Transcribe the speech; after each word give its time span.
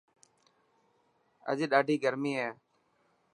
اڄ 1.49 1.59
ڏاڌي 1.71 1.95
گرمي 2.03 2.33
هي. 2.39 2.49